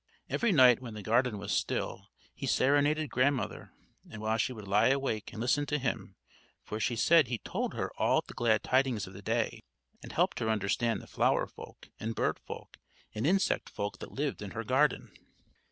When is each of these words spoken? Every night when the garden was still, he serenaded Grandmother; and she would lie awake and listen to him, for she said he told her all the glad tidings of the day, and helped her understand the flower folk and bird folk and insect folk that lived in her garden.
Every 0.31 0.51
night 0.51 0.81
when 0.81 0.95
the 0.95 1.03
garden 1.03 1.37
was 1.37 1.51
still, 1.51 2.07
he 2.33 2.47
serenaded 2.47 3.11
Grandmother; 3.11 3.71
and 4.09 4.41
she 4.41 4.51
would 4.51 4.67
lie 4.67 4.87
awake 4.87 5.31
and 5.31 5.39
listen 5.39 5.67
to 5.67 5.77
him, 5.77 6.15
for 6.63 6.79
she 6.79 6.95
said 6.95 7.27
he 7.27 7.37
told 7.37 7.75
her 7.75 7.91
all 7.99 8.23
the 8.25 8.33
glad 8.33 8.63
tidings 8.63 9.05
of 9.05 9.13
the 9.13 9.21
day, 9.21 9.61
and 10.01 10.11
helped 10.11 10.39
her 10.39 10.49
understand 10.49 11.03
the 11.03 11.07
flower 11.07 11.45
folk 11.45 11.89
and 11.99 12.15
bird 12.15 12.39
folk 12.39 12.77
and 13.13 13.27
insect 13.27 13.69
folk 13.69 13.99
that 13.99 14.11
lived 14.11 14.41
in 14.41 14.49
her 14.57 14.63
garden. 14.63 15.11